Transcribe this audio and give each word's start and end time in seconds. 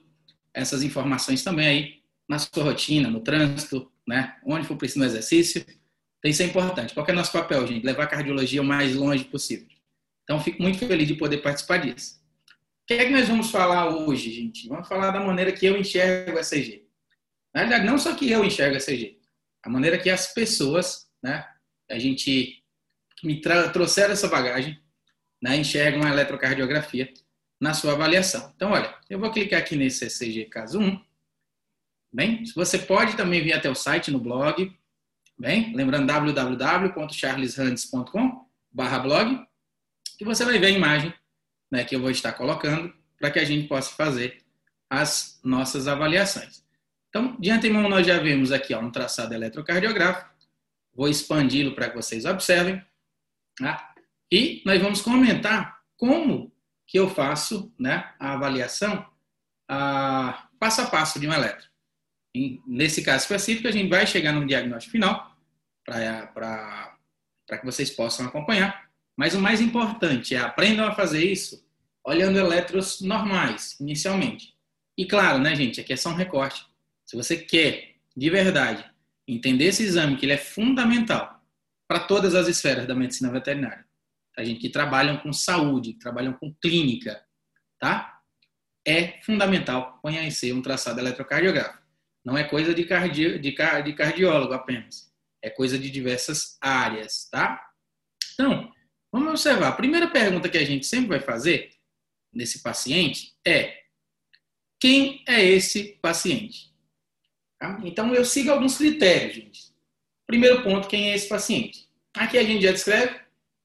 essas 0.53 0.83
informações 0.83 1.43
também 1.43 1.67
aí 1.67 2.03
na 2.27 2.37
sua 2.37 2.63
rotina, 2.63 3.09
no 3.09 3.21
trânsito, 3.21 3.91
né? 4.07 4.37
onde 4.45 4.67
for 4.67 4.77
preciso 4.77 4.99
no 4.99 5.05
exercício, 5.05 5.65
então, 6.19 6.29
isso 6.29 6.43
é 6.43 6.45
importante. 6.45 6.93
Qual 6.93 7.05
é 7.07 7.11
o 7.11 7.15
nosso 7.15 7.31
papel, 7.31 7.65
gente? 7.65 7.85
Levar 7.85 8.03
a 8.03 8.07
cardiologia 8.07 8.61
o 8.61 8.65
mais 8.65 8.93
longe 8.93 9.23
possível. 9.23 9.67
Então, 10.23 10.39
fico 10.39 10.61
muito 10.61 10.77
feliz 10.77 11.07
de 11.07 11.15
poder 11.15 11.37
participar 11.37 11.77
disso. 11.77 12.19
O 12.83 12.87
que 12.87 12.93
é 12.93 13.05
que 13.05 13.11
nós 13.11 13.27
vamos 13.27 13.49
falar 13.49 13.89
hoje, 13.89 14.31
gente? 14.31 14.67
Vamos 14.67 14.87
falar 14.87 15.11
da 15.11 15.19
maneira 15.19 15.51
que 15.51 15.65
eu 15.65 15.77
enxergo 15.77 16.37
a 16.37 16.41
ECG. 16.41 16.85
Na 17.53 17.61
verdade, 17.61 17.85
não 17.85 17.97
só 17.97 18.13
que 18.13 18.29
eu 18.29 18.43
enxergo 18.43 18.75
a 18.75 18.77
ECG, 18.77 19.17
a 19.63 19.69
maneira 19.69 19.97
que 19.97 20.09
as 20.09 20.33
pessoas, 20.33 21.07
né, 21.23 21.47
a 21.89 21.97
gente 21.97 22.63
me 23.23 23.41
trouxeram 23.41 24.13
essa 24.13 24.27
bagagem, 24.27 24.79
né, 25.41 25.55
enxergam 25.55 26.03
a 26.03 26.09
eletrocardiografia 26.09 27.11
na 27.59 27.73
sua 27.73 27.93
avaliação. 27.93 28.51
Então, 28.55 28.71
olha, 28.71 28.93
eu 29.09 29.19
vou 29.19 29.31
clicar 29.31 29.59
aqui 29.59 29.75
nesse 29.75 30.05
ECG 30.05 30.45
caso 30.45 30.79
1. 30.79 31.01
Bem, 32.11 32.43
você 32.55 32.77
pode 32.77 33.15
também 33.15 33.41
vir 33.41 33.53
até 33.53 33.69
o 33.69 33.75
site 33.75 34.11
no 34.11 34.19
blog, 34.19 34.75
Bem, 35.39 35.73
lembrando 35.73 36.05
www.charleshands.com 36.05 38.45
blog, 38.73 39.47
que 40.17 40.25
você 40.25 40.43
vai 40.43 40.59
ver 40.59 40.67
a 40.67 40.71
imagem 40.71 41.13
né, 41.71 41.85
que 41.85 41.95
eu 41.95 42.01
vou 42.01 42.11
estar 42.11 42.33
colocando 42.33 42.93
para 43.17 43.31
que 43.31 43.39
a 43.39 43.45
gente 43.45 43.65
possa 43.65 43.95
fazer 43.95 44.43
as 44.89 45.39
nossas 45.41 45.87
avaliações. 45.87 46.61
Então, 47.07 47.37
de 47.39 47.49
antemão, 47.51 47.87
nós 47.87 48.05
já 48.05 48.19
vemos 48.19 48.51
aqui 48.51 48.73
ó, 48.73 48.81
um 48.81 48.91
traçado 48.91 49.33
eletrocardiográfico. 49.33 50.29
Vou 50.93 51.07
expandi-lo 51.07 51.73
para 51.73 51.89
que 51.89 51.95
vocês 51.95 52.25
observem. 52.25 52.85
Tá? 53.57 53.93
E 54.29 54.61
nós 54.65 54.81
vamos 54.81 55.01
comentar 55.01 55.79
como 55.95 56.53
que 56.85 56.99
eu 56.99 57.09
faço 57.09 57.73
né, 57.79 58.13
a 58.19 58.33
avaliação 58.33 59.09
a, 59.69 60.49
passo 60.59 60.81
a 60.81 60.87
passo 60.87 61.17
de 61.17 61.29
um 61.29 61.33
eletro. 61.33 61.68
Nesse 62.67 63.01
caso 63.03 63.23
específico, 63.23 63.67
a 63.67 63.71
gente 63.71 63.89
vai 63.89 64.05
chegar 64.05 64.31
no 64.31 64.45
diagnóstico 64.45 64.91
final 64.91 65.35
para 65.83 66.93
que 67.59 67.65
vocês 67.65 67.89
possam 67.89 68.27
acompanhar. 68.27 68.89
Mas 69.17 69.33
o 69.33 69.39
mais 69.39 69.59
importante 69.59 70.35
é 70.35 70.39
aprendam 70.39 70.85
a 70.85 70.93
fazer 70.93 71.23
isso 71.25 71.67
olhando 72.05 72.39
eletros 72.39 73.01
normais, 73.01 73.77
inicialmente. 73.79 74.55
E 74.97 75.05
claro, 75.05 75.39
né, 75.39 75.55
gente, 75.55 75.81
aqui 75.81 75.93
é 75.93 75.97
só 75.97 76.09
um 76.09 76.15
recorte. 76.15 76.65
Se 77.05 77.15
você 77.15 77.37
quer, 77.37 77.95
de 78.15 78.29
verdade, 78.29 78.85
entender 79.27 79.65
esse 79.65 79.83
exame, 79.83 80.15
que 80.15 80.25
ele 80.25 80.33
é 80.33 80.37
fundamental 80.37 81.43
para 81.87 81.99
todas 81.99 82.35
as 82.35 82.47
esferas 82.47 82.87
da 82.87 82.95
medicina 82.95 83.31
veterinária. 83.31 83.85
A 84.37 84.43
gente 84.43 84.59
que 84.59 84.69
trabalham 84.69 85.17
com 85.17 85.33
saúde, 85.33 85.93
que 85.93 85.99
trabalham 85.99 86.33
com 86.33 86.53
clínica, 86.61 87.21
tá? 87.79 88.21
É 88.87 89.19
fundamental 89.21 89.99
conhecer 90.01 90.53
um 90.53 90.61
traçado 90.61 90.99
eletrocardiográfico. 90.99 91.78
Não 92.23 92.37
é 92.37 92.43
coisa 92.43 92.73
de, 92.73 92.83
cardi 92.83 93.39
de, 93.39 93.51
car 93.51 93.83
de 93.83 93.93
cardiólogo 93.93 94.53
apenas 94.53 95.09
é 95.41 95.49
coisa 95.49 95.77
de 95.77 95.89
diversas 95.89 96.57
áreas, 96.61 97.27
tá? 97.31 97.61
Então, 98.33 98.71
vamos 99.11 99.29
observar. 99.29 99.69
A 99.69 99.75
primeira 99.75 100.09
pergunta 100.09 100.49
que 100.49 100.57
a 100.57 100.65
gente 100.65 100.85
sempre 100.85 101.09
vai 101.09 101.19
fazer 101.19 101.71
nesse 102.33 102.61
paciente 102.61 103.35
é: 103.45 103.83
quem 104.79 105.23
é 105.27 105.43
esse 105.43 105.99
paciente? 106.01 106.73
Tá? 107.59 107.79
Então, 107.83 108.13
eu 108.13 108.23
sigo 108.23 108.51
alguns 108.51 108.77
critérios, 108.77 109.35
gente. 109.35 109.61
Primeiro 110.27 110.63
ponto: 110.63 110.87
quem 110.87 111.11
é 111.11 111.15
esse 111.15 111.27
paciente? 111.27 111.87
Aqui 112.13 112.37
a 112.37 112.43
gente 112.43 112.63
já 112.63 112.71
descreve: 112.71 113.19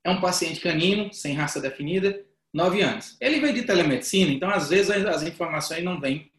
é 0.05 0.11
um 0.11 0.21
paciente 0.21 0.61
canino, 0.61 1.13
sem 1.13 1.35
raça 1.35 1.61
definida, 1.61 2.25
9 2.53 2.83
anos. 2.83 3.17
Ele 3.21 3.41
veio 3.41 3.55
de 3.55 3.63
telemedicina, 3.65 4.31
então 4.31 4.51
às 4.51 4.71
vezes 4.71 4.91
as 4.91 5.23
informações 5.23 5.83
não 5.83 6.01
vêm 6.01 6.31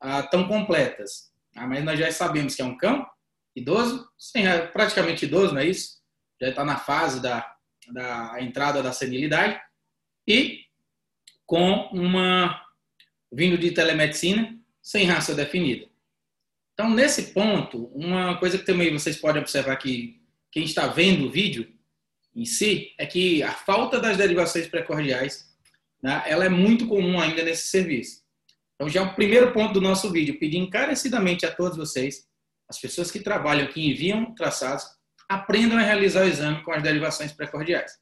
ah, 0.00 0.22
tão 0.22 0.46
completas. 0.46 1.34
Ah, 1.56 1.66
mas 1.66 1.84
nós 1.84 1.98
já 1.98 2.10
sabemos 2.12 2.54
que 2.54 2.62
é 2.62 2.64
um 2.64 2.76
cão, 2.76 3.06
idoso, 3.54 4.06
sim, 4.18 4.46
é 4.46 4.66
praticamente 4.66 5.24
idoso, 5.24 5.54
não 5.54 5.60
é 5.60 5.66
isso? 5.66 5.96
Já 6.40 6.50
está 6.50 6.64
na 6.64 6.76
fase 6.76 7.20
da, 7.20 7.56
da 7.88 8.36
entrada 8.40 8.82
da 8.82 8.92
senilidade 8.92 9.58
e 10.28 10.60
com 11.46 11.88
uma 11.92 12.62
vindo 13.32 13.56
de 13.56 13.70
telemedicina 13.70 14.58
sem 14.82 15.06
raça 15.06 15.34
definida. 15.34 15.88
Então, 16.74 16.90
nesse 16.90 17.32
ponto, 17.32 17.86
uma 17.86 18.36
coisa 18.38 18.58
que 18.58 18.64
também 18.64 18.92
vocês 18.92 19.16
podem 19.16 19.40
observar 19.40 19.76
que 19.76 20.20
quem 20.52 20.64
está 20.64 20.86
vendo 20.86 21.26
o 21.26 21.30
vídeo 21.30 21.72
em 22.34 22.44
si 22.44 22.94
é 22.98 23.06
que 23.06 23.42
a 23.42 23.52
falta 23.52 23.98
das 23.98 24.18
derivações 24.18 24.66
precordiais, 24.66 25.50
né, 26.02 26.22
ela 26.26 26.44
é 26.44 26.50
muito 26.50 26.86
comum 26.86 27.18
ainda 27.18 27.42
nesse 27.42 27.68
serviço. 27.68 28.25
Então, 28.76 28.88
já 28.88 29.00
é 29.00 29.02
o 29.02 29.14
primeiro 29.14 29.52
ponto 29.52 29.74
do 29.74 29.80
nosso 29.80 30.10
vídeo, 30.10 30.38
pedir 30.38 30.58
encarecidamente 30.58 31.44
a 31.46 31.54
todos 31.54 31.76
vocês 31.76 32.26
as 32.68 32.78
pessoas 32.78 33.10
que 33.10 33.20
trabalham, 33.20 33.68
que 33.68 33.84
enviam 33.84 34.34
traçados, 34.34 34.84
aprendam 35.28 35.78
a 35.78 35.82
realizar 35.82 36.22
o 36.24 36.28
exame 36.28 36.62
com 36.62 36.72
as 36.72 36.82
derivações 36.82 37.32
precordiais. 37.32 37.92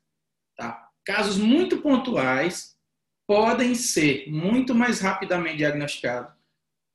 Tá? 0.57 0.89
Casos 1.05 1.37
muito 1.37 1.81
pontuais 1.81 2.75
podem 3.27 3.75
ser 3.75 4.29
muito 4.29 4.75
mais 4.75 5.01
rapidamente 5.01 5.59
diagnosticados 5.59 6.33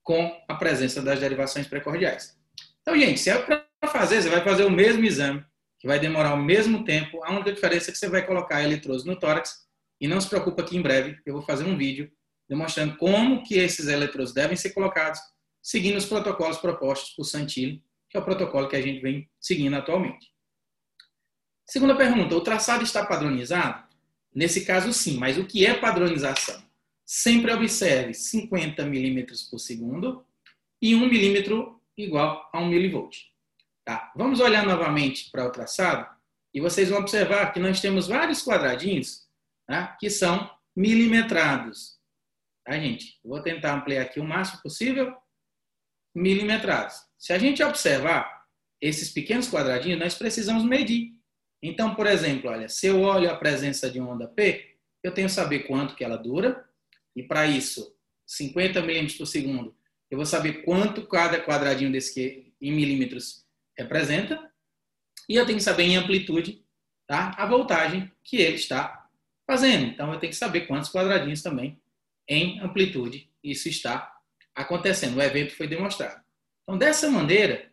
com 0.03 0.43
a 0.47 0.55
presença 0.55 1.01
das 1.01 1.19
derivações 1.19 1.67
precordiais. 1.67 2.37
Então, 2.81 2.97
gente, 2.97 3.19
se 3.19 3.29
é 3.29 3.37
para 3.37 3.65
fazer, 3.87 4.21
você 4.21 4.29
vai 4.29 4.43
fazer 4.43 4.65
o 4.65 4.71
mesmo 4.71 5.05
exame, 5.05 5.45
que 5.79 5.87
vai 5.87 5.99
demorar 5.99 6.33
o 6.33 6.43
mesmo 6.43 6.83
tempo. 6.83 7.23
A 7.23 7.31
única 7.31 7.53
diferença 7.53 7.89
é 7.89 7.93
que 7.93 7.99
você 7.99 8.09
vai 8.09 8.25
colocar 8.25 8.63
eletrodos 8.63 9.05
no 9.05 9.17
tórax 9.17 9.67
e 10.01 10.07
não 10.07 10.19
se 10.19 10.27
preocupa 10.27 10.63
que 10.63 10.75
em 10.75 10.81
breve 10.81 11.19
eu 11.25 11.33
vou 11.33 11.41
fazer 11.41 11.65
um 11.65 11.77
vídeo 11.77 12.11
demonstrando 12.49 12.97
como 12.97 13.43
que 13.43 13.55
esses 13.55 13.87
eletrodos 13.87 14.33
devem 14.33 14.57
ser 14.57 14.71
colocados 14.71 15.21
seguindo 15.61 15.97
os 15.97 16.05
protocolos 16.05 16.57
propostos 16.57 17.11
por 17.11 17.23
Santilli, 17.23 17.83
que 18.09 18.17
é 18.17 18.19
o 18.19 18.25
protocolo 18.25 18.67
que 18.67 18.75
a 18.75 18.81
gente 18.81 19.01
vem 19.01 19.29
seguindo 19.39 19.75
atualmente. 19.75 20.31
Segunda 21.67 21.95
pergunta, 21.95 22.35
o 22.35 22.41
traçado 22.41 22.83
está 22.83 23.05
padronizado? 23.05 23.87
Nesse 24.33 24.65
caso, 24.65 24.91
sim, 24.91 25.17
mas 25.17 25.37
o 25.37 25.45
que 25.45 25.65
é 25.65 25.75
padronização? 25.75 26.63
Sempre 27.05 27.53
observe 27.53 28.13
50 28.13 28.83
milímetros 28.85 29.43
por 29.43 29.59
segundo 29.59 30.25
e 30.81 30.95
1 30.95 31.07
milímetro 31.07 31.79
igual 31.95 32.49
a 32.51 32.59
1 32.59 32.67
milivolt. 32.67 33.15
Tá? 33.85 34.11
Vamos 34.15 34.39
olhar 34.39 34.65
novamente 34.65 35.29
para 35.31 35.45
o 35.45 35.51
traçado 35.51 36.07
e 36.53 36.59
vocês 36.59 36.89
vão 36.89 36.99
observar 36.99 37.51
que 37.53 37.59
nós 37.59 37.79
temos 37.81 38.07
vários 38.07 38.43
quadradinhos 38.43 39.27
tá? 39.67 39.95
que 39.99 40.09
são 40.09 40.49
milimetrados. 40.75 41.98
Tá, 42.69 42.77
gente? 42.77 43.19
vou 43.25 43.41
tentar 43.41 43.73
ampliar 43.73 44.03
aqui 44.03 44.19
o 44.19 44.23
máximo 44.23 44.61
possível 44.61 45.11
milimetrados. 46.15 46.97
Se 47.17 47.33
a 47.33 47.39
gente 47.39 47.63
observar 47.63 48.45
esses 48.79 49.09
pequenos 49.09 49.49
quadradinhos, 49.49 49.99
nós 49.99 50.13
precisamos 50.13 50.63
medir. 50.63 51.15
Então, 51.63 51.95
por 51.95 52.05
exemplo, 52.05 52.47
olha, 52.47 52.69
se 52.69 52.85
eu 52.85 53.01
olho 53.01 53.27
a 53.27 53.35
presença 53.35 53.89
de 53.89 53.99
onda 53.99 54.27
P, 54.27 54.77
eu 55.01 55.11
tenho 55.11 55.27
que 55.27 55.33
saber 55.33 55.61
quanto 55.61 55.95
que 55.95 56.03
ela 56.03 56.15
dura, 56.15 56.63
e 57.15 57.23
para 57.23 57.47
isso, 57.47 57.91
50 58.27 58.83
milímetros 58.83 59.17
por 59.17 59.25
segundo, 59.25 59.75
eu 60.11 60.17
vou 60.17 60.25
saber 60.25 60.63
quanto 60.63 61.07
cada 61.07 61.43
quadradinho 61.43 61.91
desse 61.91 62.13
que 62.13 62.53
em 62.61 62.71
milímetros 62.71 63.47
representa, 63.75 64.47
e 65.27 65.35
eu 65.35 65.45
tenho 65.47 65.57
que 65.57 65.63
saber 65.63 65.85
em 65.85 65.97
amplitude 65.97 66.63
tá, 67.07 67.33
a 67.35 67.47
voltagem 67.47 68.11
que 68.23 68.37
ele 68.37 68.57
está 68.57 69.09
fazendo. 69.47 69.85
Então, 69.85 70.13
eu 70.13 70.19
tenho 70.19 70.31
que 70.31 70.37
saber 70.37 70.67
quantos 70.67 70.91
quadradinhos 70.91 71.41
também 71.41 71.78
em 72.29 72.59
amplitude 72.61 73.27
isso 73.43 73.67
está 73.67 74.15
acontecendo, 74.53 75.17
o 75.17 75.21
evento 75.21 75.55
foi 75.55 75.67
demonstrado. 75.67 76.23
Então, 76.63 76.77
dessa 76.77 77.09
maneira, 77.09 77.71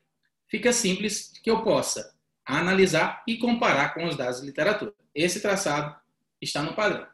fica 0.48 0.72
simples 0.72 1.32
que 1.42 1.50
eu 1.50 1.62
possa 1.62 2.16
analisar 2.44 3.22
e 3.26 3.36
comparar 3.36 3.92
com 3.92 4.06
os 4.06 4.16
dados 4.16 4.40
de 4.40 4.46
literatura. 4.46 4.94
Esse 5.14 5.40
traçado 5.40 5.94
está 6.40 6.62
no 6.62 6.74
padrão. 6.74 7.06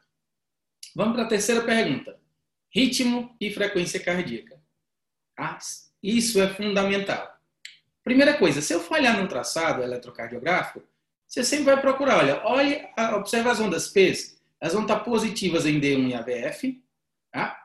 Vamos 0.94 1.14
para 1.14 1.24
a 1.24 1.28
terceira 1.28 1.62
pergunta. 1.62 2.18
Ritmo 2.70 3.34
e 3.40 3.50
frequência 3.50 3.98
cardíaca. 3.98 4.60
Ah, 5.36 5.58
isso 6.02 6.40
é 6.40 6.48
fundamental. 6.48 7.32
Primeira 8.04 8.36
coisa, 8.36 8.60
se 8.60 8.74
eu 8.74 8.80
falhar 8.80 9.20
no 9.20 9.28
traçado 9.28 9.82
eletrocardiográfico, 9.82 10.82
você 11.26 11.42
sempre 11.42 11.66
vai 11.66 11.80
procurar, 11.80 12.18
olha, 12.18 12.42
olha, 12.44 12.90
observa 13.16 13.50
as 13.50 13.60
ondas 13.60 13.88
P, 13.88 14.12
elas 14.60 14.74
vão 14.74 14.82
estar 14.82 15.00
positivas 15.00 15.64
em 15.64 15.80
D1 15.80 16.10
e 16.10 16.14
AVF, 16.14 16.81
tá? 17.32 17.58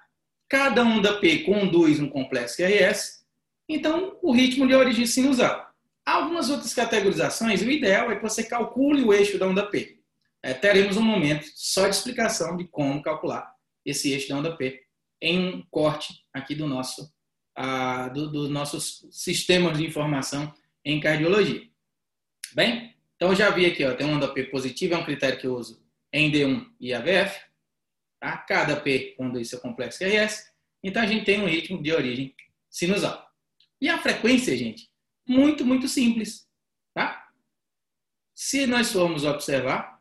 Cada 0.50 0.82
onda 0.82 1.20
P 1.20 1.40
conduz 1.40 2.00
um 2.00 2.10
complexo 2.10 2.58
QRS, 2.58 3.26
então 3.68 4.18
o 4.22 4.32
ritmo 4.32 4.68
de 4.68 4.74
origem 4.74 5.06
sinusal. 5.06 5.68
Algumas 6.06 6.50
outras 6.50 6.74
categorizações, 6.74 7.62
o 7.62 7.70
ideal 7.70 8.10
é 8.10 8.16
que 8.16 8.24
você 8.24 8.44
calcule 8.44 9.04
o 9.04 9.14
eixo 9.14 9.38
da 9.38 9.46
onda 9.46 9.66
P. 9.66 10.00
É, 10.42 10.54
teremos 10.54 10.96
um 10.96 11.02
momento 11.02 11.46
só 11.54 11.88
de 11.88 11.96
explicação 11.96 12.56
de 12.56 12.66
como 12.66 13.02
calcular 13.02 13.54
esse 13.86 14.12
eixo 14.14 14.30
da 14.30 14.38
onda 14.38 14.56
P 14.56 14.82
em 15.22 15.40
um 15.40 15.64
corte 15.70 16.24
aqui 16.34 16.56
do 16.56 16.66
nosso 16.66 17.12
a, 17.58 18.08
do, 18.10 18.30
dos 18.30 18.50
nossos 18.50 19.06
sistemas 19.12 19.78
de 19.78 19.86
informação 19.86 20.54
em 20.86 21.00
cardiologia. 21.00 21.68
Bem, 22.54 22.96
então 23.16 23.36
já 23.36 23.50
vi 23.50 23.66
aqui, 23.66 23.84
ó, 23.84 23.94
tem 23.94 24.08
onda 24.08 24.32
P 24.32 24.44
positiva, 24.44 24.96
é 24.96 24.98
um 24.98 25.04
critério 25.04 25.40
que 25.40 25.48
eu 25.48 25.56
uso 25.56 25.84
em 26.14 26.32
D1 26.32 26.68
e 26.80 26.94
AVF. 26.94 27.47
Tá? 28.20 28.38
Cada 28.38 28.76
P 28.80 29.16
conduz 29.18 29.50
seu 29.50 29.60
complexo 29.60 30.00
QRS. 30.00 30.52
Então 30.84 31.02
a 31.02 31.06
gente 31.06 31.26
tem 31.26 31.42
um 31.42 31.48
ritmo 31.48 31.82
de 31.82 31.92
origem 31.92 32.36
sinusal. 32.70 33.28
E 33.80 33.90
a 33.90 33.98
frequência, 33.98 34.56
gente, 34.58 34.90
muito, 35.28 35.66
muito 35.66 35.88
simples. 35.88 36.48
Tá? 36.94 37.30
Se 38.34 38.66
nós 38.66 38.92
formos 38.92 39.24
observar, 39.24 40.00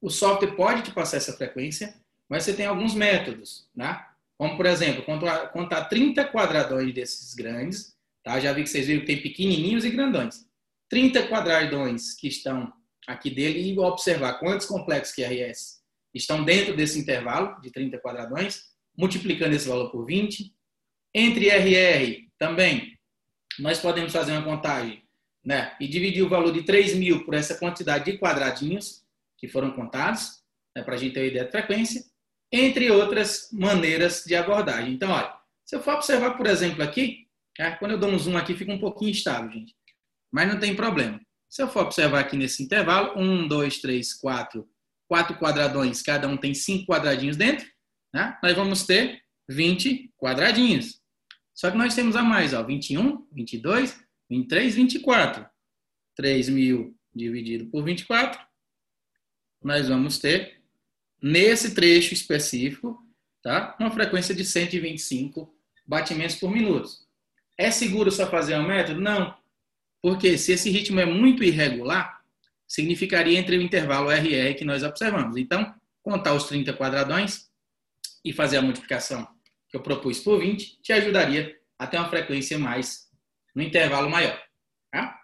o 0.00 0.10
software 0.10 0.56
pode 0.56 0.82
te 0.82 0.90
passar 0.92 1.18
essa 1.18 1.32
frequência, 1.32 1.94
mas 2.28 2.44
você 2.44 2.54
tem 2.54 2.66
alguns 2.66 2.94
métodos. 2.94 3.68
Tá? 3.76 4.14
Como, 4.36 4.56
por 4.56 4.66
exemplo, 4.66 5.04
contar, 5.04 5.48
contar 5.48 5.84
30 5.84 6.28
quadradões 6.32 6.92
desses 6.92 7.34
grandes, 7.34 7.96
tá? 8.24 8.40
Já 8.40 8.52
vi 8.52 8.64
que 8.64 8.70
vocês 8.70 8.88
viram 8.88 9.00
que 9.00 9.06
tem 9.06 9.22
pequenininhos 9.22 9.84
e 9.84 9.90
grandões. 9.90 10.44
30 10.88 11.28
quadradões 11.28 12.14
que 12.14 12.26
estão 12.26 12.72
aqui 13.06 13.30
dele 13.30 13.72
e 13.72 13.78
observar 13.78 14.40
quantos 14.40 14.66
complexos 14.66 15.14
QRS 15.14 15.81
estão 16.14 16.44
dentro 16.44 16.76
desse 16.76 16.98
intervalo 16.98 17.60
de 17.60 17.70
30 17.70 17.98
quadradões, 17.98 18.64
multiplicando 18.96 19.54
esse 19.54 19.68
valor 19.68 19.90
por 19.90 20.04
20. 20.04 20.54
Entre 21.14 21.48
RR 21.48 22.28
também, 22.38 22.98
nós 23.58 23.78
podemos 23.78 24.12
fazer 24.12 24.32
uma 24.32 24.42
contagem 24.42 25.02
né, 25.44 25.76
e 25.80 25.88
dividir 25.88 26.22
o 26.22 26.28
valor 26.28 26.52
de 26.52 26.62
3 26.62 26.94
mil 26.94 27.24
por 27.24 27.34
essa 27.34 27.56
quantidade 27.58 28.10
de 28.10 28.18
quadradinhos 28.18 29.02
que 29.38 29.48
foram 29.48 29.72
contados, 29.72 30.42
né, 30.74 30.82
para 30.82 30.94
a 30.94 30.96
gente 30.96 31.14
ter 31.14 31.20
uma 31.20 31.26
ideia 31.26 31.44
de 31.44 31.50
frequência 31.50 32.02
entre 32.52 32.90
outras 32.90 33.48
maneiras 33.50 34.24
de 34.26 34.34
abordagem. 34.34 34.92
Então, 34.92 35.10
olha, 35.10 35.34
se 35.64 35.74
eu 35.74 35.82
for 35.82 35.94
observar, 35.94 36.36
por 36.36 36.46
exemplo, 36.46 36.82
aqui, 36.82 37.26
é, 37.58 37.70
quando 37.70 37.92
eu 37.92 37.98
dou 37.98 38.10
um 38.10 38.18
zoom 38.18 38.36
aqui, 38.36 38.54
fica 38.54 38.70
um 38.70 38.78
pouquinho 38.78 39.10
instável, 39.10 39.50
gente. 39.50 39.74
Mas 40.30 40.48
não 40.48 40.60
tem 40.60 40.76
problema. 40.76 41.18
Se 41.48 41.62
eu 41.62 41.68
for 41.68 41.84
observar 41.84 42.20
aqui 42.20 42.36
nesse 42.36 42.62
intervalo, 42.62 43.18
um, 43.18 43.48
dois, 43.48 43.78
três, 43.78 44.12
quatro, 44.12 44.68
quatro 45.12 45.36
quadradões, 45.36 46.00
cada 46.00 46.26
um 46.26 46.38
tem 46.38 46.54
cinco 46.54 46.86
quadradinhos 46.86 47.36
dentro, 47.36 47.66
né? 48.14 48.38
nós 48.42 48.56
vamos 48.56 48.86
ter 48.86 49.20
20 49.46 50.10
quadradinhos. 50.16 51.02
Só 51.54 51.70
que 51.70 51.76
nós 51.76 51.94
temos 51.94 52.16
a 52.16 52.22
mais, 52.22 52.54
ó, 52.54 52.62
21, 52.62 53.26
22, 53.30 54.02
23, 54.30 54.74
24. 54.74 55.46
3 56.16 56.48
mil 56.48 56.96
dividido 57.14 57.66
por 57.66 57.84
24, 57.84 58.40
nós 59.62 59.88
vamos 59.88 60.18
ter 60.18 60.62
nesse 61.22 61.74
trecho 61.74 62.14
específico, 62.14 62.98
tá? 63.42 63.76
uma 63.78 63.90
frequência 63.90 64.34
de 64.34 64.46
125 64.46 65.54
batimentos 65.86 66.36
por 66.36 66.50
minuto. 66.50 66.88
É 67.58 67.70
seguro 67.70 68.10
só 68.10 68.26
fazer 68.30 68.56
um 68.56 68.66
método? 68.66 68.98
Não. 68.98 69.36
Porque 70.00 70.38
se 70.38 70.52
esse 70.52 70.70
ritmo 70.70 71.00
é 71.00 71.04
muito 71.04 71.44
irregular, 71.44 72.21
significaria 72.72 73.38
entre 73.38 73.58
o 73.58 73.60
intervalo 73.60 74.10
RR 74.10 74.54
que 74.56 74.64
nós 74.64 74.82
observamos. 74.82 75.36
Então, 75.36 75.74
contar 76.02 76.32
os 76.32 76.44
30 76.44 76.72
quadradões 76.72 77.50
e 78.24 78.32
fazer 78.32 78.56
a 78.56 78.62
multiplicação 78.62 79.28
que 79.68 79.76
eu 79.76 79.82
propus 79.82 80.20
por 80.20 80.40
20 80.40 80.80
te 80.80 80.90
ajudaria 80.90 81.54
a 81.78 81.86
ter 81.86 81.98
uma 81.98 82.08
frequência 82.08 82.58
mais 82.58 83.10
no 83.54 83.62
intervalo 83.62 84.08
maior. 84.08 84.42
Tá? 84.90 85.20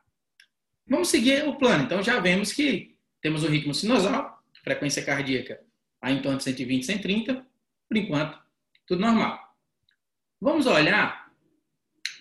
Vamos 0.87 1.09
seguir 1.09 1.49
o 1.49 1.57
plano. 1.57 1.85
Então, 1.85 2.03
já 2.03 2.21
vemos 2.21 2.53
que 2.53 2.99
temos 3.23 3.43
o 3.43 3.49
ritmo 3.49 3.73
sinusal, 3.73 4.43
frequência 4.63 5.03
cardíaca 5.03 5.59
a 6.03 6.13
em 6.13 6.21
torno 6.21 6.37
de 6.37 6.45
120, 6.45 6.85
130. 6.85 7.47
Por 7.89 7.97
enquanto, 7.97 8.39
tudo 8.87 9.01
normal. 9.01 9.41
Vamos 10.39 10.67
olhar 10.67 11.33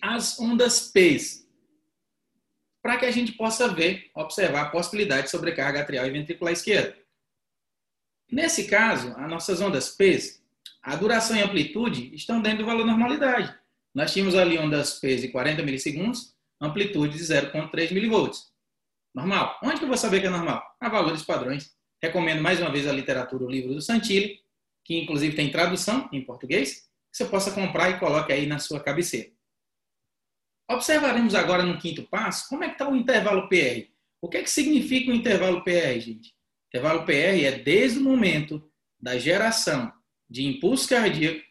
as 0.01 0.39
ondas 0.39 0.89
P 0.89 1.17
para 2.87 2.95
que 2.95 3.05
a 3.05 3.11
gente 3.11 3.33
possa 3.33 3.67
ver, 3.67 4.09
observar 4.15 4.61
a 4.61 4.69
possibilidade 4.69 5.23
de 5.23 5.31
sobrecarga 5.31 5.81
atrial 5.81 6.07
e 6.07 6.09
ventricular 6.09 6.53
esquerda. 6.53 6.97
Nesse 8.31 8.69
caso, 8.69 9.13
as 9.17 9.29
nossas 9.29 9.59
ondas 9.59 9.89
P, 9.89 10.17
a 10.81 10.95
duração 10.95 11.35
e 11.35 11.41
amplitude 11.41 12.15
estão 12.15 12.41
dentro 12.41 12.59
do 12.59 12.65
valor 12.65 12.85
normalidade. 12.85 13.53
Nós 13.93 14.13
tínhamos 14.13 14.35
ali 14.35 14.57
ondas 14.57 15.01
P 15.01 15.17
de 15.17 15.27
40 15.27 15.63
milissegundos, 15.63 16.33
amplitude 16.61 17.17
de 17.17 17.23
0,3 17.25 17.91
milivolts. 17.91 18.53
Normal. 19.13 19.59
Onde 19.61 19.79
que 19.79 19.83
eu 19.83 19.89
vou 19.89 19.97
saber 19.97 20.21
que 20.21 20.27
é 20.27 20.29
normal? 20.29 20.63
A 20.79 20.87
valores 20.87 21.23
padrões 21.23 21.75
Recomendo 22.01 22.41
mais 22.41 22.61
uma 22.61 22.71
vez 22.71 22.87
a 22.87 22.93
literatura, 22.93 23.43
o 23.43 23.51
livro 23.51 23.73
do 23.73 23.81
Santilli, 23.81 24.39
que 24.85 24.97
inclusive 24.97 25.35
tem 25.35 25.51
tradução 25.51 26.07
em 26.13 26.23
português, 26.23 26.87
que 27.11 27.17
você 27.17 27.25
possa 27.25 27.51
comprar 27.51 27.89
e 27.89 27.99
coloque 27.99 28.31
aí 28.31 28.45
na 28.45 28.59
sua 28.59 28.79
cabeceira. 28.79 29.29
Observaremos 30.69 31.33
agora 31.33 31.63
no 31.63 31.77
quinto 31.77 32.03
passo 32.03 32.49
como 32.49 32.63
é 32.63 32.67
que 32.67 32.73
está 32.73 32.89
o 32.89 32.95
intervalo 32.95 33.47
PR. 33.47 33.89
O 34.21 34.27
que 34.27 34.37
é 34.37 34.43
que 34.43 34.49
significa 34.49 35.11
o 35.11 35.15
intervalo 35.15 35.63
PR, 35.63 35.99
gente? 35.99 36.29
O 36.29 36.67
intervalo 36.67 37.05
PR 37.05 37.43
é 37.45 37.51
desde 37.59 37.99
o 37.99 38.03
momento 38.03 38.69
da 38.99 39.17
geração 39.17 39.93
de 40.29 40.45
impulso 40.45 40.89
cardíaco 40.89 41.41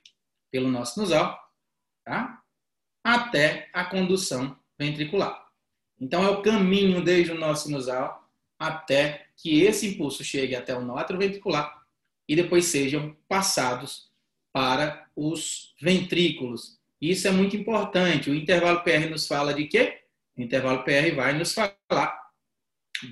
pelo 0.51 0.69
nosso 0.69 0.95
sinusal, 0.95 1.39
tá? 2.05 2.43
até 3.03 3.71
a 3.73 3.85
condução 3.85 4.59
ventricular. 4.79 5.47
Então, 6.01 6.25
é 6.25 6.29
o 6.29 6.43
caminho 6.43 7.03
desde 7.03 7.33
o 7.33 7.39
nosso 7.39 7.67
sinusal 7.67 8.29
até 8.59 9.29
que 9.37 9.62
esse 9.62 9.87
impulso 9.87 10.25
chegue 10.25 10.57
até 10.57 10.77
o 10.77 10.83
nó 10.83 10.97
atrioventricular 10.97 11.83
e 12.29 12.35
depois 12.35 12.67
sejam 12.67 13.17
passados 13.29 14.11
para 14.52 15.09
os 15.14 15.75
ventrículos. 15.81 16.79
Isso 17.00 17.29
é 17.29 17.31
muito 17.31 17.57
importante. 17.57 18.31
O 18.31 18.35
intervalo 18.35 18.83
PR 18.83 19.09
nos 19.11 19.26
fala 19.26 19.53
de 19.53 19.67
quê? 19.67 20.03
O 20.37 20.43
intervalo 20.43 20.85
PR 20.85 21.15
vai 21.15 21.37
nos 21.37 21.53
falar, 21.53 22.21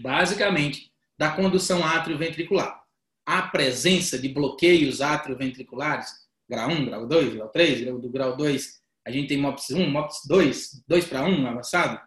basicamente, 0.00 0.92
da 1.18 1.30
condução 1.30 1.84
atrioventricular. 1.84 2.82
A 3.26 3.42
presença 3.42 4.18
de 4.18 4.28
bloqueios 4.28 5.00
atrioventriculares, 5.00 6.10
grau 6.48 6.70
1, 6.70 6.84
grau 6.84 7.06
2, 7.06 7.34
grau 7.34 7.48
3, 7.48 7.84
do 7.86 8.10
grau 8.10 8.36
2, 8.36 8.82
a 9.06 9.10
gente 9.10 9.28
tem 9.28 9.38
MOPS 9.38 9.70
1, 9.70 9.90
MOPS 9.90 10.20
2, 10.26 10.84
2 10.86 11.04
para 11.06 11.24
1 11.24 11.46
avançado, 11.46 12.00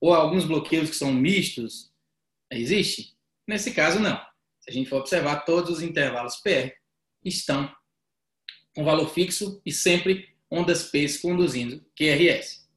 ou 0.00 0.12
alguns 0.12 0.44
bloqueios 0.44 0.90
que 0.90 0.96
são 0.96 1.12
mistos, 1.12 1.92
existe? 2.50 3.16
Nesse 3.46 3.72
caso, 3.72 4.00
não. 4.00 4.20
Se 4.60 4.70
a 4.70 4.72
gente 4.72 4.88
for 4.88 5.00
observar, 5.00 5.44
todos 5.44 5.70
os 5.70 5.82
intervalos 5.82 6.36
PR 6.36 6.72
estão 7.24 7.72
com 8.74 8.84
valor 8.84 9.08
fixo 9.08 9.60
e 9.64 9.72
sempre 9.72 10.33
ondas 10.50 10.90
P 10.90 11.06
conduzindo 11.20 11.84
QRS. 11.96 12.68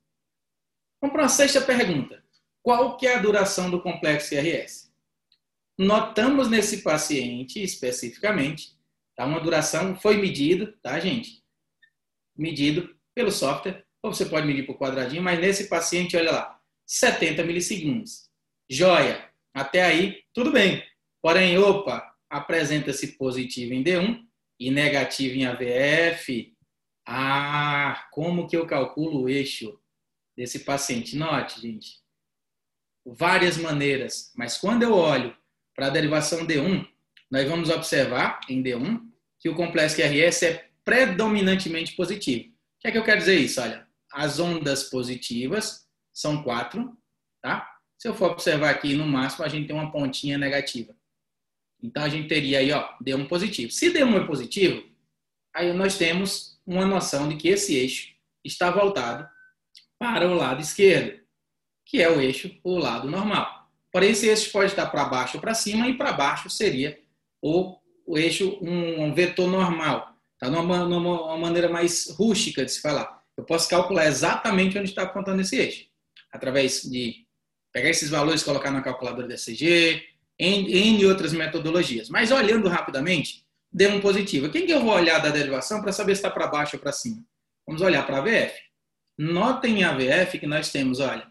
Vamos 1.01 1.13
para 1.13 1.25
a 1.25 1.29
sexta 1.29 1.61
pergunta. 1.61 2.23
Qual 2.63 2.97
que 2.97 3.07
é 3.07 3.15
a 3.15 3.21
duração 3.21 3.69
do 3.69 3.81
complexo 3.81 4.29
QRS? 4.29 4.91
Notamos 5.77 6.49
nesse 6.49 6.81
paciente, 6.81 7.61
especificamente, 7.61 8.75
tá? 9.15 9.25
uma 9.25 9.39
duração, 9.39 9.95
foi 9.95 10.17
medido, 10.17 10.73
tá, 10.81 10.99
gente? 10.99 11.43
Medido 12.35 12.95
pelo 13.13 13.31
software, 13.31 13.85
ou 14.01 14.13
você 14.13 14.25
pode 14.25 14.47
medir 14.47 14.65
por 14.65 14.77
quadradinho, 14.77 15.21
mas 15.21 15.39
nesse 15.39 15.67
paciente, 15.67 16.17
olha 16.17 16.31
lá, 16.31 16.59
70 16.85 17.43
milissegundos. 17.43 18.29
Joia! 18.69 19.29
Até 19.53 19.83
aí, 19.83 20.23
tudo 20.33 20.51
bem. 20.51 20.83
Porém, 21.21 21.57
opa, 21.57 22.15
apresenta-se 22.29 23.17
positivo 23.17 23.73
em 23.73 23.83
D1 23.83 24.23
e 24.59 24.69
negativo 24.71 25.35
em 25.35 25.45
AVF. 25.45 26.55
Ah, 27.09 28.05
como 28.11 28.47
que 28.49 28.57
eu 28.57 28.67
calculo 28.67 29.21
o 29.21 29.29
eixo 29.29 29.79
desse 30.35 30.59
paciente? 30.59 31.15
Note, 31.15 31.61
gente, 31.61 32.01
várias 33.05 33.55
maneiras, 33.55 34.33
mas 34.35 34.57
quando 34.57 34.83
eu 34.83 34.93
olho 34.93 35.33
para 35.73 35.87
a 35.87 35.89
derivação 35.89 36.45
D1, 36.45 36.85
nós 37.31 37.47
vamos 37.47 37.69
observar 37.69 38.41
em 38.49 38.61
D1 38.61 39.01
que 39.39 39.47
o 39.47 39.55
complexo 39.55 39.95
QRS 39.95 40.43
é 40.43 40.69
predominantemente 40.83 41.95
positivo. 41.95 42.49
O 42.49 42.81
que 42.81 42.87
é 42.89 42.91
que 42.91 42.97
eu 42.97 43.03
quero 43.05 43.19
dizer 43.19 43.39
isso? 43.39 43.61
Olha, 43.61 43.87
as 44.11 44.37
ondas 44.39 44.83
positivas 44.89 45.87
são 46.13 46.43
quatro, 46.43 46.97
tá? 47.41 47.73
Se 47.97 48.07
eu 48.07 48.13
for 48.13 48.31
observar 48.31 48.69
aqui, 48.71 48.95
no 48.95 49.07
máximo, 49.07 49.45
a 49.45 49.47
gente 49.47 49.67
tem 49.67 49.75
uma 49.75 49.91
pontinha 49.91 50.37
negativa. 50.37 50.93
Então, 51.81 52.03
a 52.03 52.09
gente 52.09 52.27
teria 52.27 52.59
aí, 52.59 52.71
ó, 52.71 52.97
D1 53.01 53.27
positivo. 53.27 53.71
Se 53.71 53.91
D1 53.91 54.23
é 54.23 54.27
positivo, 54.27 54.83
aí 55.53 55.71
nós 55.73 55.97
temos 55.97 56.56
uma 56.67 56.85
noção 56.85 57.29
de 57.29 57.37
que 57.37 57.47
esse 57.47 57.73
eixo 57.73 58.09
está 58.43 58.69
voltado 58.69 59.27
para 59.97 60.29
o 60.29 60.35
lado 60.35 60.61
esquerdo, 60.61 61.17
que 61.85 62.01
é 62.01 62.09
o 62.09 62.19
eixo, 62.19 62.53
o 62.63 62.77
lado 62.77 63.09
normal. 63.09 63.69
Porém, 63.91 64.11
esse 64.11 64.27
eixo 64.27 64.51
pode 64.51 64.71
estar 64.71 64.85
para 64.87 65.05
baixo 65.05 65.37
ou 65.37 65.41
para 65.41 65.53
cima, 65.53 65.87
e 65.87 65.97
para 65.97 66.11
baixo 66.11 66.49
seria 66.49 66.99
o, 67.41 67.77
o 68.05 68.17
eixo, 68.17 68.59
um, 68.61 69.05
um 69.05 69.13
vetor 69.13 69.49
normal. 69.49 70.13
Tá? 70.37 70.49
Numa, 70.49 70.85
numa 70.85 71.37
maneira 71.37 71.69
mais 71.69 72.09
rústica 72.11 72.63
de 72.65 72.71
se 72.71 72.81
falar. 72.81 73.23
Eu 73.37 73.45
posso 73.45 73.69
calcular 73.69 74.05
exatamente 74.05 74.77
onde 74.77 74.89
está 74.89 75.03
apontando 75.03 75.41
esse 75.41 75.55
eixo. 75.55 75.85
Através 76.31 76.81
de 76.81 77.25
pegar 77.71 77.89
esses 77.89 78.09
valores, 78.09 78.43
colocar 78.43 78.71
na 78.71 78.81
calculadora 78.81 79.27
DCG, 79.27 80.03
em 80.37 81.05
outras 81.05 81.31
metodologias. 81.33 82.09
Mas 82.09 82.31
olhando 82.31 82.67
rapidamente, 82.67 83.46
deu 83.77 83.91
um 83.91 84.01
positivo. 84.01 84.49
Quem 84.49 84.65
que 84.65 84.73
eu 84.73 84.81
vou 84.81 84.91
olhar 84.91 85.19
da 85.19 85.29
derivação 85.29 85.81
para 85.83 85.91
saber 85.91 86.15
se 86.15 86.19
está 86.19 86.31
para 86.31 86.47
baixo 86.47 86.77
ou 86.77 86.81
para 86.81 86.91
cima? 86.91 87.23
Vamos 87.65 87.83
olhar 87.83 88.03
para 88.07 88.17
a 88.17 88.19
AVF. 88.19 88.59
Notem 89.15 89.81
em 89.81 89.83
AVF 89.83 90.39
que 90.39 90.47
nós 90.47 90.71
temos, 90.71 90.99
olha, 90.99 91.27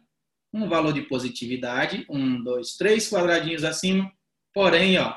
um 0.53 0.69
valor 0.69 0.93
de 0.93 1.03
positividade, 1.03 2.07
um, 2.09 2.41
dois, 2.45 2.77
três 2.77 3.11
quadradinhos 3.11 3.65
acima, 3.65 4.13
porém, 4.55 4.97
ó, 4.97 5.13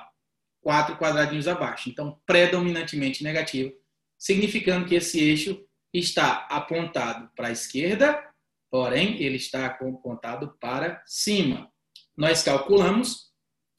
quatro 0.59 0.98
quadradinhos 0.98 1.48
abaixo. 1.48 1.88
Então, 1.88 2.19
predominantemente 2.25 3.24
negativo, 3.24 3.74
significando 4.17 4.88
que 4.88 4.95
esse 4.95 5.19
eixo 5.19 5.63
está 5.93 6.48
apontado 6.50 7.29
para 7.36 7.50
a 7.50 7.51
esquerda, 7.51 8.27
porém, 8.71 9.21
ele 9.21 9.36
está 9.36 9.67
apontado 9.67 10.57
para 10.59 11.03
cima. 11.05 11.71
Nós 12.17 12.41
calculamos, 12.41 13.31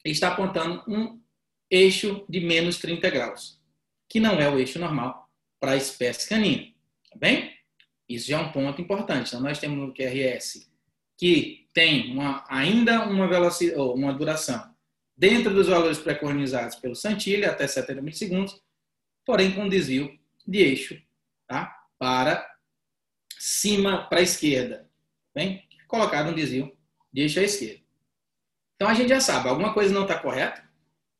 está 0.05 0.29
apontando 0.29 0.83
um 0.87 1.20
eixo 1.71 2.25
de 2.27 2.41
menos 2.41 2.77
30 2.77 3.09
graus, 3.09 3.59
que 4.09 4.19
não 4.19 4.33
é 4.33 4.49
o 4.49 4.59
eixo 4.59 4.77
normal 4.77 5.29
para 5.57 5.71
a 5.71 5.77
espécie 5.77 6.27
canina. 6.27 6.67
Tá 7.09 7.17
bem? 7.17 7.53
Isso 8.09 8.27
já 8.27 8.39
é 8.39 8.41
um 8.41 8.51
ponto 8.51 8.81
importante. 8.81 9.29
Então, 9.29 9.39
nós 9.39 9.57
temos 9.57 9.77
no 9.77 9.93
QRS 9.93 10.69
que 11.17 11.67
tem 11.73 12.11
uma, 12.11 12.43
ainda 12.49 13.07
uma 13.07 13.27
velocidade, 13.27 13.79
ou 13.79 13.95
uma 13.95 14.13
duração 14.13 14.75
dentro 15.15 15.53
dos 15.53 15.67
valores 15.67 15.99
preconizados 15.99 16.75
pelo 16.75 16.95
Santilli, 16.95 17.45
até 17.45 17.67
70 17.67 18.01
milissegundos, 18.01 18.61
porém 19.25 19.53
com 19.53 19.69
desvio 19.69 20.19
de 20.45 20.57
eixo 20.57 20.99
tá? 21.47 21.85
para 21.97 22.45
cima, 23.37 24.07
para 24.09 24.19
a 24.19 24.23
esquerda. 24.23 24.89
Bem, 25.33 25.63
colocado 25.87 26.31
um 26.31 26.35
desvio 26.35 26.75
de 27.13 27.21
eixo 27.21 27.39
à 27.39 27.43
esquerda. 27.43 27.81
Então 28.75 28.89
a 28.89 28.93
gente 28.95 29.09
já 29.09 29.21
sabe, 29.21 29.47
alguma 29.47 29.73
coisa 29.73 29.93
não 29.93 30.01
está 30.01 30.17
correta. 30.17 30.67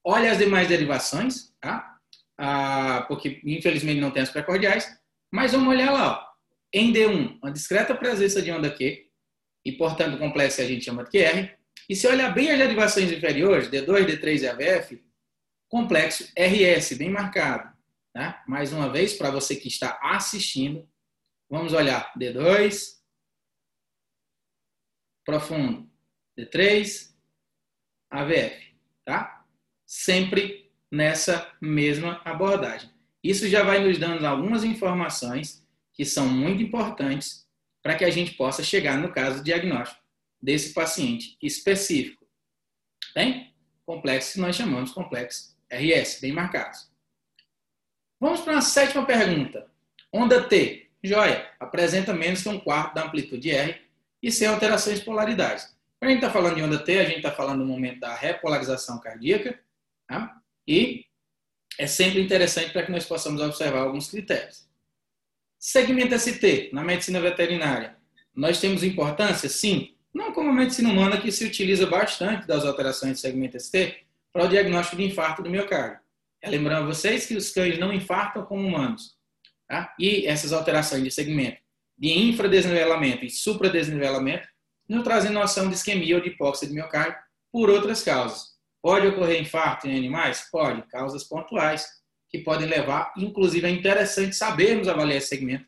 Olha 0.03 0.31
as 0.31 0.37
demais 0.37 0.67
derivações, 0.67 1.53
tá? 1.59 1.97
Ah, 2.37 3.05
porque 3.07 3.41
infelizmente 3.45 4.01
não 4.01 4.11
tem 4.11 4.23
as 4.23 4.31
precordiais, 4.31 4.99
mas 5.31 5.51
vamos 5.51 5.67
olhar 5.67 5.91
lá. 5.91 6.17
Ó. 6.17 6.31
Em 6.73 6.91
D1, 6.91 7.37
uma 7.41 7.51
discreta 7.51 7.93
presença 7.93 8.41
de 8.41 8.51
onda 8.51 8.71
Q, 8.71 9.07
e 9.65 9.71
portanto 9.73 10.15
o 10.15 10.19
complexo 10.19 10.61
a 10.61 10.65
gente 10.65 10.85
chama 10.85 11.03
de 11.03 11.11
QR, 11.11 11.55
e 11.89 11.95
se 11.95 12.07
olhar 12.07 12.33
bem 12.33 12.49
as 12.51 12.57
derivações 12.57 13.11
inferiores, 13.11 13.69
D2, 13.69 14.05
D3 14.05 14.41
e 14.41 14.47
AVF, 14.47 15.03
complexo 15.69 16.23
RS, 16.37 16.97
bem 16.97 17.09
marcado. 17.09 17.71
Tá? 18.13 18.43
Mais 18.47 18.73
uma 18.73 18.91
vez, 18.91 19.13
para 19.13 19.31
você 19.31 19.55
que 19.55 19.67
está 19.67 19.99
assistindo, 20.01 20.89
vamos 21.49 21.73
olhar 21.73 22.11
D2, 22.17 22.99
profundo, 25.25 25.89
D3, 26.37 27.13
AVF. 28.09 28.75
Tá? 29.05 29.40
Sempre 29.93 30.71
nessa 30.89 31.51
mesma 31.59 32.21
abordagem. 32.23 32.89
Isso 33.21 33.49
já 33.49 33.61
vai 33.61 33.83
nos 33.83 33.97
dando 33.97 34.25
algumas 34.25 34.63
informações 34.63 35.67
que 35.93 36.05
são 36.05 36.29
muito 36.29 36.63
importantes 36.63 37.45
para 37.83 37.95
que 37.95 38.05
a 38.05 38.09
gente 38.09 38.35
possa 38.35 38.63
chegar 38.63 38.97
no 38.97 39.11
caso 39.11 39.43
diagnóstico 39.43 40.01
desse 40.41 40.73
paciente 40.73 41.37
específico. 41.41 42.25
Bem? 43.13 43.53
Complexo 43.85 44.35
que 44.35 44.39
nós 44.39 44.55
chamamos 44.55 44.91
complexo 44.91 45.57
RS, 45.69 46.21
bem 46.21 46.31
marcados. 46.31 46.89
Vamos 48.17 48.39
para 48.39 48.59
a 48.59 48.61
sétima 48.61 49.05
pergunta. 49.05 49.69
Onda 50.09 50.47
T, 50.47 50.89
joia, 51.03 51.51
apresenta 51.59 52.13
menos 52.13 52.41
que 52.41 52.47
um 52.47 52.61
quarto 52.61 52.95
da 52.95 53.03
amplitude 53.03 53.51
R 53.51 53.81
e 54.23 54.31
sem 54.31 54.47
alterações 54.47 54.99
de 54.99 55.05
polaridade. 55.05 55.65
Quando 55.99 56.11
a 56.11 56.13
gente 56.13 56.23
está 56.23 56.31
falando 56.31 56.55
de 56.55 56.63
onda 56.63 56.79
T, 56.79 56.97
a 56.97 57.03
gente 57.03 57.17
está 57.17 57.31
falando 57.33 57.59
no 57.59 57.65
momento 57.65 57.99
da 57.99 58.15
repolarização 58.15 58.97
cardíaca 58.97 59.59
tá? 60.11 60.41
e 60.67 61.05
é 61.77 61.87
sempre 61.87 62.21
interessante 62.21 62.71
para 62.71 62.83
que 62.83 62.91
nós 62.91 63.05
possamos 63.05 63.41
observar 63.41 63.79
alguns 63.79 64.09
critérios. 64.09 64.67
Segmento 65.57 66.17
ST, 66.17 66.69
na 66.73 66.83
medicina 66.83 67.19
veterinária, 67.19 67.97
nós 68.35 68.59
temos 68.59 68.83
importância? 68.83 69.47
Sim, 69.47 69.95
não 70.13 70.33
como 70.33 70.49
a 70.49 70.53
medicina 70.53 70.89
humana 70.89 71.19
que 71.19 71.31
se 71.31 71.45
utiliza 71.45 71.87
bastante 71.87 72.45
das 72.45 72.65
alterações 72.65 73.13
de 73.13 73.19
segmento 73.19 73.59
ST 73.59 74.05
para 74.33 74.45
o 74.45 74.49
diagnóstico 74.49 74.97
de 74.97 75.05
infarto 75.05 75.41
do 75.41 75.49
miocárdio. 75.49 75.99
É 76.41 76.49
lembrando 76.49 76.87
vocês 76.87 77.25
que 77.25 77.35
os 77.35 77.51
cães 77.51 77.79
não 77.79 77.93
infartam 77.93 78.45
como 78.45 78.67
humanos. 78.67 79.15
Tá? 79.67 79.93
E 79.99 80.25
essas 80.25 80.51
alterações 80.51 81.03
de 81.03 81.11
segmento 81.11 81.61
de 82.01 82.09
infradesnivelamento 82.09 83.23
e 83.23 83.29
supradesnivelamento 83.29 84.47
nos 84.89 85.03
trazem 85.03 85.31
noção 85.31 85.69
de 85.69 85.75
isquemia 85.75 86.15
ou 86.15 86.21
de 86.21 86.29
hipóxia 86.29 86.67
de 86.67 86.73
miocárdio 86.73 87.19
por 87.51 87.69
outras 87.69 88.01
causas. 88.01 88.50
Pode 88.81 89.07
ocorrer 89.07 89.41
infarto 89.41 89.87
em 89.87 89.95
animais? 89.95 90.47
Pode, 90.51 90.81
causas 90.87 91.23
pontuais, 91.23 91.87
que 92.29 92.39
podem 92.39 92.67
levar, 92.67 93.13
inclusive 93.17 93.67
é 93.67 93.69
interessante 93.69 94.35
sabermos 94.35 94.87
avaliar 94.87 95.17
esse 95.17 95.27
segmento, 95.27 95.65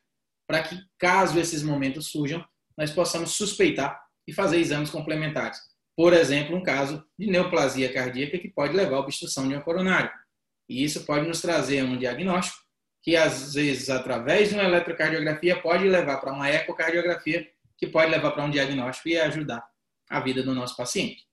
para 0.47 0.63
que, 0.63 0.79
caso 0.97 1.37
esses 1.39 1.61
momentos 1.61 2.07
surjam, 2.07 2.43
nós 2.77 2.89
possamos 2.91 3.31
suspeitar 3.31 4.01
e 4.25 4.33
fazer 4.33 4.59
exames 4.59 4.89
complementares. 4.89 5.59
Por 5.95 6.13
exemplo, 6.13 6.55
um 6.55 6.63
caso 6.63 7.05
de 7.19 7.27
neoplasia 7.27 7.91
cardíaca 7.93 8.39
que 8.39 8.49
pode 8.49 8.75
levar 8.75 8.95
à 8.95 8.99
obstrução 8.99 9.47
de 9.47 9.53
uma 9.53 9.61
coronária. 9.61 10.11
E 10.67 10.83
isso 10.83 11.05
pode 11.05 11.27
nos 11.27 11.41
trazer 11.41 11.83
um 11.83 11.97
diagnóstico 11.97 12.57
que, 13.03 13.17
às 13.17 13.53
vezes, 13.53 13.89
através 13.89 14.49
de 14.49 14.55
uma 14.55 14.63
eletrocardiografia, 14.63 15.61
pode 15.61 15.83
levar 15.83 16.17
para 16.17 16.31
uma 16.31 16.49
ecocardiografia, 16.49 17.47
que 17.77 17.85
pode 17.85 18.09
levar 18.09 18.31
para 18.31 18.45
um 18.45 18.49
diagnóstico 18.49 19.09
e 19.09 19.19
ajudar 19.19 19.63
a 20.09 20.19
vida 20.21 20.41
do 20.41 20.55
nosso 20.55 20.75
paciente. 20.77 21.25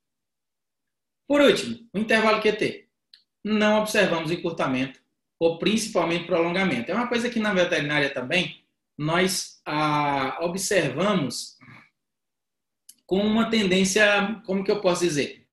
Por 1.30 1.40
último, 1.40 1.78
o 1.94 1.98
intervalo 2.00 2.42
QT. 2.42 2.88
Não 3.44 3.78
observamos 3.78 4.32
encurtamento 4.32 4.98
ou 5.38 5.60
principalmente 5.60 6.26
prolongamento. 6.26 6.90
É 6.90 6.94
uma 6.94 7.06
coisa 7.06 7.30
que 7.30 7.38
na 7.38 7.54
veterinária 7.54 8.12
também 8.12 8.64
nós 8.98 9.62
ah, 9.64 10.38
observamos 10.40 11.56
com 13.06 13.20
uma 13.20 13.48
tendência, 13.48 14.42
como 14.44 14.64
que 14.64 14.72
eu 14.72 14.80
posso 14.80 15.04
dizer, 15.04 15.46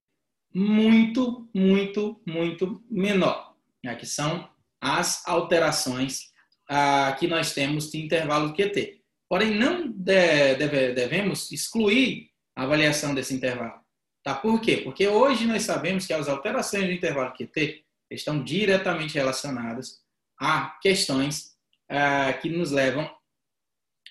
muito, 0.51 1.47
muito, 1.53 2.19
muito 2.25 2.83
menor, 2.89 3.55
né? 3.83 3.93
que 3.93 4.07
são 4.07 4.49
as 4.81 5.27
alterações 5.27 6.33
ah, 6.67 7.15
que 7.19 7.27
nós 7.27 7.53
temos 7.53 7.91
de 7.91 8.03
intervalo 8.03 8.51
QT. 8.51 8.99
Porém, 9.29 9.53
não 9.53 9.87
deve, 9.91 10.93
devemos 10.93 11.51
excluir 11.51 12.31
a 12.55 12.63
avaliação 12.63 13.13
desse 13.13 13.35
intervalo. 13.35 13.85
Tá? 14.27 14.35
Por 14.35 14.59
quê? 14.59 14.81
Porque 14.83 15.07
hoje 15.07 15.47
nós 15.47 15.63
sabemos 15.63 16.05
que 16.05 16.11
as 16.11 16.27
alterações 16.27 16.83
do 16.83 16.91
intervalo 16.91 17.33
QT 17.33 17.81
estão 18.11 18.43
diretamente 18.43 19.13
relacionadas 19.13 20.03
a 20.37 20.77
questões 20.81 21.55
ah, 21.89 22.33
que 22.33 22.49
nos 22.49 22.71
levam 22.71 23.09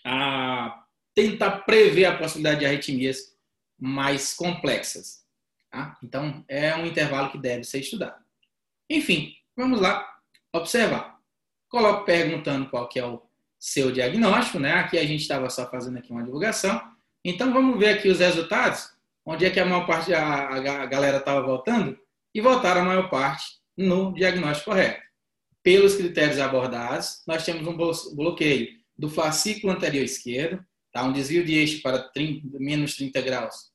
a 0.07 0.87
tentar 1.15 1.59
prever 1.67 2.07
a 2.07 2.17
possibilidade 2.17 2.61
de 2.61 2.65
arritmias 2.65 3.37
mais 3.79 4.33
complexas. 4.33 5.23
Tá? 5.71 5.99
Então, 6.03 6.43
é 6.49 6.75
um 6.77 6.87
intervalo 6.87 7.31
que 7.31 7.37
deve 7.37 7.65
ser 7.65 7.81
estudado. 7.81 8.25
Enfim, 8.89 9.37
vamos 9.55 9.83
lá 9.83 10.19
observar. 10.51 11.21
Coloco 11.69 12.07
perguntando 12.07 12.71
qual 12.71 12.89
que 12.89 12.99
é 12.99 13.05
o 13.05 13.21
seu 13.61 13.93
diagnóstico, 13.93 14.59
né? 14.59 14.73
Aqui 14.77 14.99
a 14.99 15.05
gente 15.05 15.21
estava 15.21 15.51
só 15.51 15.71
fazendo 15.71 15.99
aqui 15.99 16.11
uma 16.11 16.25
divulgação. 16.25 16.81
Então, 17.23 17.53
vamos 17.53 17.79
ver 17.79 17.99
aqui 17.99 18.09
os 18.09 18.21
resultados, 18.21 18.96
onde 19.27 19.45
é 19.45 19.51
que 19.51 19.61
a 19.61 19.67
maior 19.67 19.87
parte 19.87 20.11
da 20.11 20.87
galera 20.87 21.19
estava 21.19 21.45
voltando, 21.45 21.99
e 22.35 22.41
voltaram 22.41 22.83
a 22.83 22.85
maior 22.85 23.11
parte 23.11 23.45
no 23.77 24.15
diagnóstico 24.15 24.71
correto. 24.71 25.03
Pelos 25.63 25.97
critérios 25.97 26.39
abordados, 26.39 27.23
nós 27.27 27.45
temos 27.45 27.67
um 27.67 27.77
bloqueio 28.15 28.69
do 28.97 29.11
fascículo 29.11 29.73
anterior 29.73 30.05
esquerdo, 30.05 30.65
Tá? 30.97 31.05
Um 31.05 31.13
desvio 31.13 31.45
de 31.45 31.55
eixo 31.55 31.83
para 31.83 32.09
30, 32.09 32.59
menos 32.59 32.97
30 32.97 33.21
graus 33.21 33.71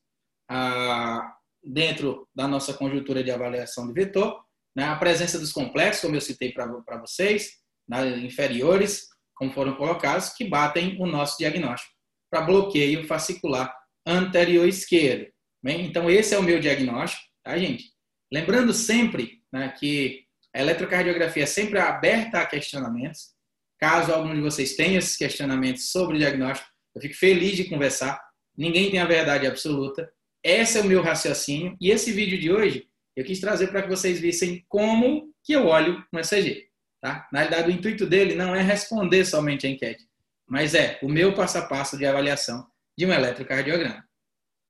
ah, 0.50 1.36
dentro 1.62 2.28
da 2.34 2.48
nossa 2.48 2.74
conjuntura 2.74 3.22
de 3.22 3.30
avaliação 3.30 3.86
de 3.86 3.92
vetor. 3.92 4.44
Né? 4.74 4.82
A 4.82 4.96
presença 4.96 5.38
dos 5.38 5.52
complexos, 5.52 6.02
como 6.02 6.16
eu 6.16 6.20
citei 6.20 6.52
para 6.52 6.98
vocês, 6.98 7.60
né? 7.88 8.18
inferiores, 8.18 9.06
como 9.36 9.52
foram 9.52 9.76
colocados, 9.76 10.30
que 10.30 10.48
batem 10.48 11.00
o 11.00 11.06
nosso 11.06 11.38
diagnóstico 11.38 11.94
para 12.28 12.42
bloqueio 12.42 13.06
fascicular 13.06 13.72
anterior 14.04 14.66
esquerdo. 14.66 15.31
Bem, 15.62 15.86
então, 15.86 16.10
esse 16.10 16.34
é 16.34 16.38
o 16.38 16.42
meu 16.42 16.58
diagnóstico, 16.58 17.22
tá, 17.42 17.56
gente? 17.56 17.92
Lembrando 18.32 18.72
sempre 18.72 19.42
né, 19.52 19.68
que 19.78 20.24
a 20.54 20.60
eletrocardiografia 20.60 21.44
é 21.44 21.46
sempre 21.46 21.78
aberta 21.78 22.40
a 22.40 22.46
questionamentos. 22.46 23.32
Caso 23.78 24.12
algum 24.12 24.34
de 24.34 24.40
vocês 24.40 24.74
tenha 24.74 24.98
esses 24.98 25.16
questionamentos 25.16 25.90
sobre 25.90 26.16
o 26.16 26.18
diagnóstico, 26.18 26.70
eu 26.94 27.00
fico 27.00 27.14
feliz 27.14 27.56
de 27.56 27.64
conversar. 27.64 28.20
Ninguém 28.56 28.90
tem 28.90 29.00
a 29.00 29.06
verdade 29.06 29.46
absoluta. 29.46 30.10
Esse 30.42 30.78
é 30.78 30.80
o 30.80 30.84
meu 30.84 31.02
raciocínio. 31.02 31.76
E 31.80 31.90
esse 31.90 32.12
vídeo 32.12 32.38
de 32.38 32.50
hoje 32.50 32.88
eu 33.16 33.24
quis 33.24 33.40
trazer 33.40 33.68
para 33.68 33.82
que 33.82 33.88
vocês 33.88 34.18
vissem 34.18 34.64
como 34.68 35.32
que 35.44 35.52
eu 35.52 35.66
olho 35.66 36.04
no 36.12 36.20
ECG. 36.20 36.68
Tá? 37.00 37.28
Na 37.32 37.40
realidade, 37.40 37.68
o 37.68 37.72
intuito 37.72 38.06
dele 38.06 38.34
não 38.34 38.54
é 38.54 38.62
responder 38.62 39.24
somente 39.24 39.66
a 39.66 39.70
enquete, 39.70 40.06
mas 40.46 40.74
é 40.74 40.98
o 41.02 41.08
meu 41.08 41.34
passo 41.34 41.58
a 41.58 41.62
passo 41.62 41.98
de 41.98 42.06
avaliação 42.06 42.66
de 42.96 43.04
um 43.04 43.12
eletrocardiograma. 43.12 44.04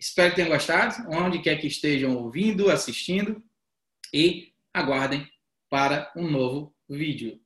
Espero 0.02 0.30
que 0.30 0.36
tenham 0.36 0.50
gostado, 0.50 1.08
onde 1.08 1.40
quer 1.40 1.60
que 1.60 1.68
estejam 1.68 2.16
ouvindo, 2.16 2.68
assistindo, 2.68 3.40
e 4.12 4.52
aguardem 4.74 5.30
para 5.70 6.12
um 6.16 6.28
novo 6.28 6.74
vídeo. 6.88 7.40